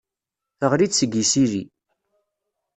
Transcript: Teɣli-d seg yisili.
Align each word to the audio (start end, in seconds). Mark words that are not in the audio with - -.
Teɣli-d 0.59 0.93
seg 0.95 1.11
yisili. 1.17 1.63